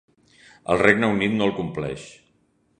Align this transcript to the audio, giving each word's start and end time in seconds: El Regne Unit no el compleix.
El 0.75 0.81
Regne 0.83 1.11
Unit 1.17 1.37
no 1.37 1.47
el 1.51 1.55
compleix. 1.61 2.11